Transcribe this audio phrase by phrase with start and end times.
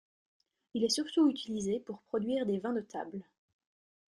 [0.73, 3.21] Il est surtout utilisé pour produire des vins de table.